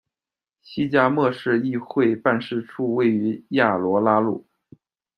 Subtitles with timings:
[0.63, 4.47] 昔加末市议会办事处位于亚罗拉路。